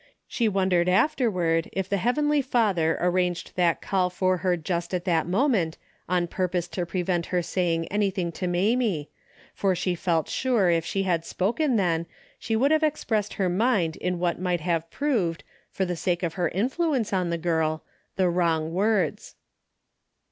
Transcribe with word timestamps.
She 0.27 0.47
wondered 0.49 0.89
afterward 0.89 1.69
if 1.71 1.87
the 1.87 1.97
heavenly 1.97 2.41
Father 2.41 2.97
arranged 2.99 3.51
that 3.55 3.83
call 3.83 4.09
to 4.09 4.15
her 4.25 4.37
for 4.39 4.57
just 4.57 4.89
that 5.05 5.27
moment 5.27 5.77
on 6.09 6.25
purpose 6.25 6.67
to 6.69 6.87
prevent 6.87 7.27
her 7.27 7.43
saying 7.43 7.87
anything 7.89 8.31
to 8.31 8.47
Mamie, 8.47 9.11
for 9.53 9.75
she 9.75 9.93
felt 9.93 10.27
sure 10.27 10.71
if 10.71 10.83
she 10.83 11.03
had 11.03 11.23
spoken 11.23 11.75
then 11.75 12.07
she 12.39 12.55
would 12.55 12.71
have 12.71 12.81
expressed 12.81 13.35
her 13.35 13.47
mind 13.47 13.95
in 13.97 14.17
what 14.17 14.41
might 14.41 14.61
have 14.61 14.89
proved, 14.89 15.43
for 15.69 15.85
the 15.85 15.95
sake 15.95 16.23
of 16.23 16.33
her 16.33 16.49
influence 16.49 17.13
on 17.13 17.29
the 17.29 17.37
girl, 17.37 17.83
the 18.15 18.27
wrong 18.27 18.73
words. 18.73 19.35